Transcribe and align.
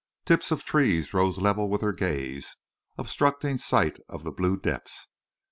Tips 0.25 0.49
of 0.49 0.65
trees 0.65 1.13
rose 1.13 1.37
level 1.37 1.69
with 1.69 1.81
her 1.81 1.93
gaze, 1.93 2.57
obstructing 2.97 3.59
sight 3.59 3.97
of 4.09 4.23
the 4.23 4.31
blue 4.31 4.57
depths. 4.57 5.09